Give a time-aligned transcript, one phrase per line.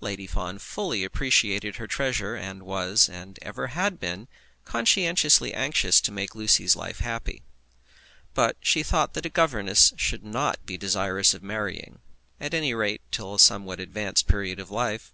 [0.00, 4.26] Lady Fawn fully appreciated her treasure, and was, and ever had been,
[4.64, 7.44] conscientiously anxious to make Lucy's life happy.
[8.34, 12.00] But she thought that a governess should not be desirous of marrying,
[12.40, 15.12] at any rate till a somewhat advanced period of life.